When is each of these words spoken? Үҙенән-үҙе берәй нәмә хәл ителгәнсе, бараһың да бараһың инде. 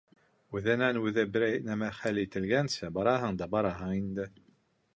Үҙенән-үҙе 0.59 1.25
берәй 1.35 1.59
нәмә 1.67 1.89
хәл 1.99 2.21
ителгәнсе, 2.23 2.89
бараһың 2.97 3.39
да 3.43 3.49
бараһың 3.55 3.95
инде. 3.99 4.27